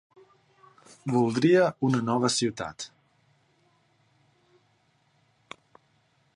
[1.15, 2.87] Voldria una nova ciutat.